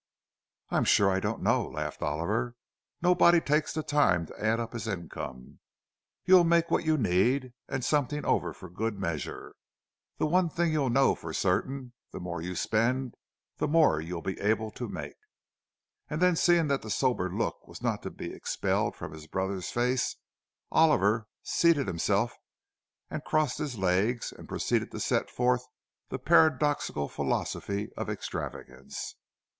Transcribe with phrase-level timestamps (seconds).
[0.71, 2.55] "I'm sure I don't know," laughed Oliver;
[3.03, 5.59] "nobody takes the time to add up his income.
[6.25, 9.53] You'll make what you need, and something over for good measure.
[10.17, 13.13] This one thing you'll know for certain—the more you spend,
[13.57, 15.17] the more you'll be able to make."
[16.09, 19.69] And then, seeing that the sober look was not to be expelled from his brother's
[19.69, 20.15] face,
[20.71, 22.35] Oliver seated himself
[23.11, 25.63] and crossed his legs, and proceeded to set forth
[26.09, 29.13] the paradoxical philosophy of extravagance.